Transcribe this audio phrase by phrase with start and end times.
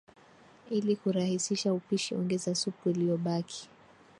[0.71, 3.69] Ili kurahisisha upishi ongeza supu iliyobaki